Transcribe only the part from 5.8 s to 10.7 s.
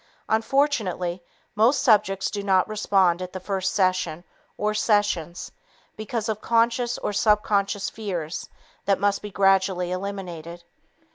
because of conscious or subconscious fears that must be gradually eliminated.